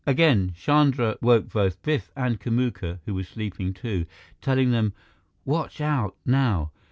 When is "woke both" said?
1.21-1.83